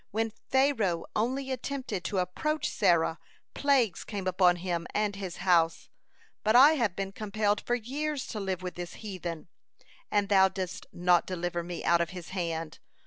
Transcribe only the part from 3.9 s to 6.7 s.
came upon him and his house, but